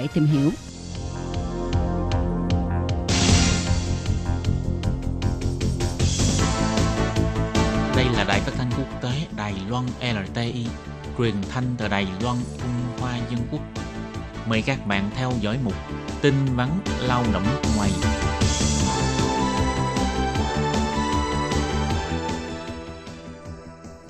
[0.00, 0.50] thể tìm hiểu.
[7.96, 10.66] Đây là đài phát thanh quốc tế Đài Loan LTI,
[11.18, 13.60] truyền thanh từ Đài Loan, Trung Hoa Dân Quốc.
[14.48, 15.74] Mời các bạn theo dõi mục
[16.22, 16.68] tin vắn
[17.00, 17.44] lao động
[17.76, 17.90] ngoài.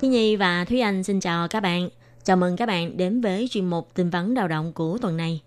[0.01, 1.89] Thi Nhi và Thúy Anh xin chào các bạn.
[2.23, 5.41] Chào mừng các bạn đến với chuyên mục tin vắn lao động của tuần này.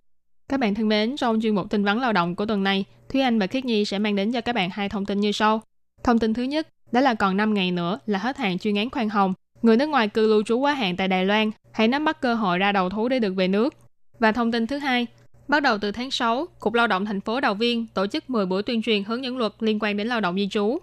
[0.49, 3.21] Các bạn thân mến, trong chuyên mục tin vắn lao động của tuần này, Thúy
[3.21, 5.62] Anh và Khiết Nhi sẽ mang đến cho các bạn hai thông tin như sau.
[6.02, 8.91] Thông tin thứ nhất, đó là còn 5 ngày nữa là hết hạn chuyên án
[8.91, 9.35] khoan hồng.
[9.62, 12.35] Người nước ngoài cư lưu trú quá hạn tại Đài Loan, hãy nắm bắt cơ
[12.35, 13.75] hội ra đầu thú để được về nước.
[14.19, 15.07] Và thông tin thứ hai,
[15.49, 18.47] bắt đầu từ tháng 6, Cục Lao động thành phố Đào Viên tổ chức 10
[18.47, 20.79] buổi tuyên truyền hướng dẫn luật liên quan đến lao động di trú.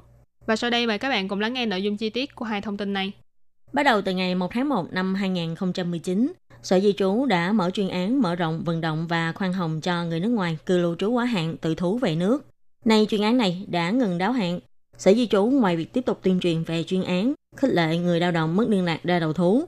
[0.46, 2.62] Và sau đây mời các bạn cùng lắng nghe nội dung chi tiết của hai
[2.62, 3.12] thông tin này.
[3.74, 6.34] Bắt đầu từ ngày 1 tháng 1 năm 2019,
[6.64, 10.04] Sở Di trú đã mở chuyên án mở rộng vận động và khoan hồng cho
[10.04, 12.46] người nước ngoài cư lưu trú quá hạn tự thú về nước.
[12.86, 14.60] Nay chuyên án này đã ngừng đáo hạn.
[14.98, 18.20] Sở Di trú ngoài việc tiếp tục tuyên truyền về chuyên án, khích lệ người
[18.20, 19.64] lao động mất liên lạc ra đầu thú,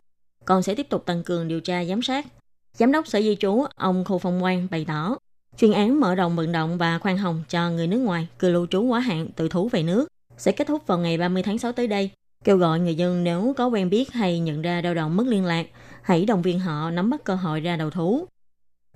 [0.45, 2.25] còn sẽ tiếp tục tăng cường điều tra giám sát.
[2.73, 5.17] Giám đốc Sở Di trú ông Khu Phong Quang bày tỏ,
[5.57, 8.67] chuyên án mở rộng vận động và khoan hồng cho người nước ngoài cư lưu
[8.67, 11.71] trú quá hạn tự thú về nước sẽ kết thúc vào ngày 30 tháng 6
[11.71, 12.09] tới đây
[12.43, 15.45] kêu gọi người dân nếu có quen biết hay nhận ra lao động mất liên
[15.45, 15.65] lạc,
[16.01, 18.27] hãy động viên họ nắm bắt cơ hội ra đầu thú.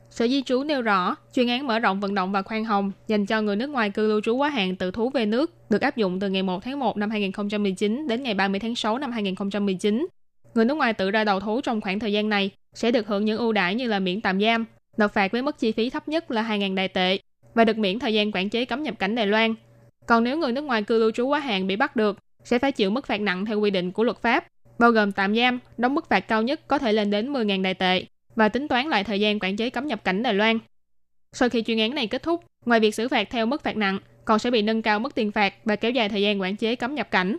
[0.09, 3.25] Sở Di trú nêu rõ, chuyên án mở rộng vận động và khoan hồng dành
[3.25, 5.97] cho người nước ngoài cư lưu trú quá hạn tự thú về nước được áp
[5.97, 10.07] dụng từ ngày 1 tháng 1 năm 2019 đến ngày 30 tháng 6 năm 2019.
[10.53, 13.25] Người nước ngoài tự ra đầu thú trong khoảng thời gian này sẽ được hưởng
[13.25, 14.65] những ưu đãi như là miễn tạm giam,
[14.97, 17.19] nộp phạt với mức chi phí thấp nhất là 2.000 đại tệ
[17.53, 19.55] và được miễn thời gian quản chế cấm nhập cảnh Đài Loan.
[20.07, 22.71] Còn nếu người nước ngoài cư lưu trú quá hạn bị bắt được sẽ phải
[22.71, 24.47] chịu mức phạt nặng theo quy định của luật pháp,
[24.79, 27.73] bao gồm tạm giam, đóng mức phạt cao nhất có thể lên đến 10.000 đại
[27.73, 30.59] tệ và tính toán lại thời gian quản chế cấm nhập cảnh Đài Loan.
[31.33, 33.99] Sau khi chuyên án này kết thúc, ngoài việc xử phạt theo mức phạt nặng,
[34.25, 36.75] còn sẽ bị nâng cao mức tiền phạt và kéo dài thời gian quản chế
[36.75, 37.37] cấm nhập cảnh.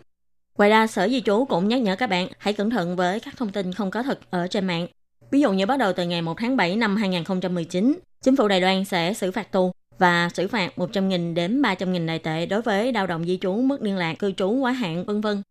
[0.58, 3.36] Ngoài ra, Sở Di trú cũng nhắc nhở các bạn hãy cẩn thận với các
[3.36, 4.86] thông tin không có thật ở trên mạng.
[5.30, 8.60] Ví dụ như bắt đầu từ ngày 1 tháng 7 năm 2019, chính phủ Đài
[8.60, 12.92] Loan sẽ xử phạt tù và xử phạt 100.000 đến 300.000 đại tệ đối với
[12.92, 15.42] lao động di trú mất liên lạc cư trú quá hạn vân vân.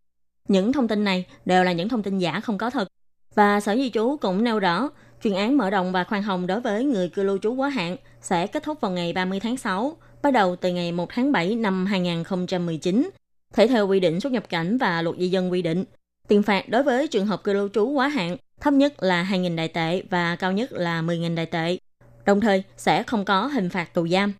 [0.47, 2.88] Những thông tin này đều là những thông tin giả không có thật.
[3.35, 4.90] Và Sở Di trú cũng nêu rõ,
[5.24, 7.97] chuyên án mở rộng và khoan hồng đối với người cư lưu trú quá hạn
[8.22, 11.56] sẽ kết thúc vào ngày 30 tháng 6, bắt đầu từ ngày 1 tháng 7
[11.56, 13.09] năm 2019,
[13.53, 15.84] thể theo quy định xuất nhập cảnh và luật di dân quy định.
[16.28, 19.56] Tiền phạt đối với trường hợp cư lưu trú quá hạn thấp nhất là 2.000
[19.56, 21.78] đại tệ và cao nhất là 10.000 đại tệ
[22.28, 24.34] đồng thời sẽ không có hình phạt tù giam.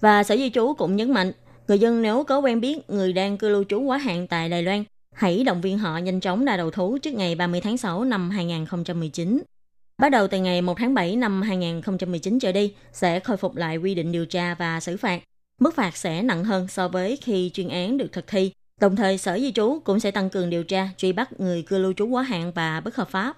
[0.00, 1.32] Và Sở Di trú cũng nhấn mạnh,
[1.68, 4.62] người dân nếu có quen biết người đang cư lưu trú quá hạn tại Đài
[4.62, 4.84] Loan,
[5.14, 8.30] hãy động viên họ nhanh chóng ra đầu thú trước ngày 30 tháng 6 năm
[8.30, 9.42] 2019.
[9.98, 13.76] Bắt đầu từ ngày 1 tháng 7 năm 2019 trở đi, sẽ khôi phục lại
[13.76, 15.22] quy định điều tra và xử phạt.
[15.60, 18.52] Mức phạt sẽ nặng hơn so với khi chuyên án được thực thi.
[18.80, 21.78] Đồng thời, Sở Di trú cũng sẽ tăng cường điều tra, truy bắt người cư
[21.78, 23.36] lưu trú quá hạn và bất hợp pháp.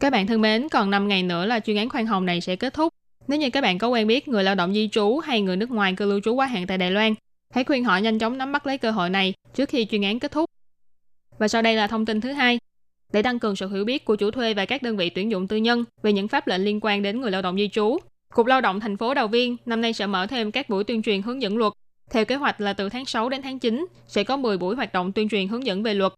[0.00, 2.56] Các bạn thân mến, còn 5 ngày nữa là chuyên án khoan hồng này sẽ
[2.56, 2.92] kết thúc.
[3.32, 5.70] Nếu như các bạn có quen biết người lao động di trú hay người nước
[5.70, 7.14] ngoài cư lưu trú quá hạn tại Đài Loan,
[7.54, 10.18] hãy khuyên họ nhanh chóng nắm bắt lấy cơ hội này trước khi chuyên án
[10.18, 10.50] kết thúc.
[11.38, 12.58] Và sau đây là thông tin thứ hai.
[13.12, 15.48] Để tăng cường sự hiểu biết của chủ thuê và các đơn vị tuyển dụng
[15.48, 17.98] tư nhân về những pháp lệnh liên quan đến người lao động di trú,
[18.34, 21.02] Cục Lao động thành phố Đào Viên năm nay sẽ mở thêm các buổi tuyên
[21.02, 21.72] truyền hướng dẫn luật.
[22.10, 24.92] Theo kế hoạch là từ tháng 6 đến tháng 9 sẽ có 10 buổi hoạt
[24.92, 26.12] động tuyên truyền hướng dẫn về luật.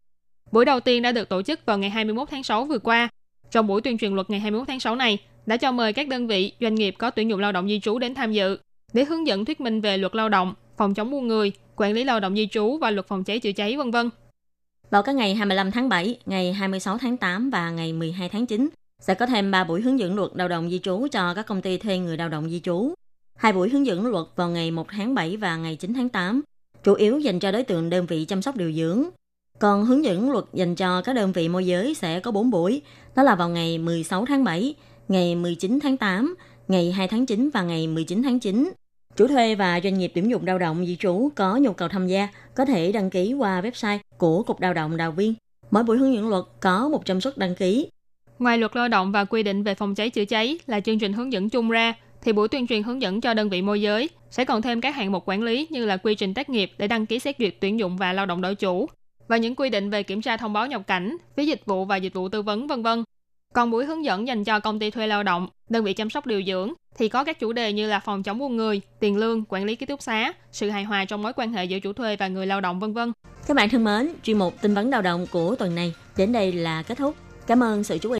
[0.51, 3.09] Buổi đầu tiên đã được tổ chức vào ngày 21 tháng 6 vừa qua.
[3.51, 6.27] Trong buổi tuyên truyền luật ngày 21 tháng 6 này, đã cho mời các đơn
[6.27, 8.57] vị, doanh nghiệp có tuyển dụng lao động di trú đến tham dự
[8.93, 12.03] để hướng dẫn thuyết minh về luật lao động, phòng chống buôn người, quản lý
[12.03, 14.09] lao động di trú và luật phòng cháy chữa cháy vân vân.
[14.89, 18.69] Vào các ngày 25 tháng 7, ngày 26 tháng 8 và ngày 12 tháng 9
[18.99, 21.61] sẽ có thêm 3 buổi hướng dẫn luật lao động di trú cho các công
[21.61, 22.93] ty thuê người lao động di trú.
[23.35, 26.41] Hai buổi hướng dẫn luật vào ngày 1 tháng 7 và ngày 9 tháng 8,
[26.83, 29.03] chủ yếu dành cho đối tượng đơn vị chăm sóc điều dưỡng.
[29.59, 32.81] Còn hướng dẫn luật dành cho các đơn vị môi giới sẽ có 4 buổi,
[33.15, 34.75] đó là vào ngày 16 tháng 7,
[35.07, 36.35] ngày 19 tháng 8,
[36.67, 38.71] ngày 2 tháng 9 và ngày 19 tháng 9.
[39.15, 42.07] Chủ thuê và doanh nghiệp tuyển dụng lao động di trú có nhu cầu tham
[42.07, 45.33] gia có thể đăng ký qua website của Cục Lao động Đào Viên.
[45.71, 47.89] Mỗi buổi hướng dẫn luật có 100 suất đăng ký.
[48.39, 51.13] Ngoài luật lao động và quy định về phòng cháy chữa cháy là chương trình
[51.13, 54.09] hướng dẫn chung ra, thì buổi tuyên truyền hướng dẫn cho đơn vị môi giới
[54.31, 56.87] sẽ còn thêm các hạng mục quản lý như là quy trình tác nghiệp để
[56.87, 58.87] đăng ký xét duyệt tuyển dụng và lao động đổi chủ
[59.27, 61.95] và những quy định về kiểm tra thông báo nhập cảnh, phí dịch vụ và
[61.95, 63.03] dịch vụ tư vấn vân vân.
[63.55, 66.25] Còn buổi hướng dẫn dành cho công ty thuê lao động, đơn vị chăm sóc
[66.25, 69.43] điều dưỡng thì có các chủ đề như là phòng chống buôn người, tiền lương,
[69.49, 72.15] quản lý ký túc xá, sự hài hòa trong mối quan hệ giữa chủ thuê
[72.15, 73.11] và người lao động vân vân.
[73.47, 76.51] Các bạn thân mến, chuyên mục tin vấn lao động của tuần này đến đây
[76.51, 77.15] là kết thúc.
[77.47, 78.13] Cảm ơn sự chú ý